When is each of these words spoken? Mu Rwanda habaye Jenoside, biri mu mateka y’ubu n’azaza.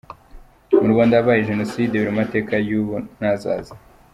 Mu 0.83 0.87
Rwanda 0.93 1.13
habaye 1.19 1.47
Jenoside, 1.49 1.93
biri 1.95 2.11
mu 2.11 2.19
mateka 2.21 2.53
y’ubu 2.67 2.95
n’azaza. 3.19 3.73